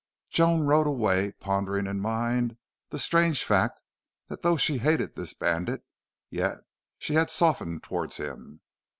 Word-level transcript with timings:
Joan 0.31 0.61
rode 0.63 0.87
away, 0.87 1.33
pondering 1.33 1.85
in 1.85 1.99
mind 1.99 2.57
the 2.89 2.97
strange 2.97 3.43
fact 3.43 3.83
that 4.29 4.41
though 4.41 4.57
she 4.57 4.79
hated 4.79 5.13
this 5.13 5.35
bandit, 5.35 5.85
yet 6.31 6.61
she 6.97 7.13
had 7.13 7.29
softened 7.29 7.83
toward 7.83 8.11
him. 8.15 8.61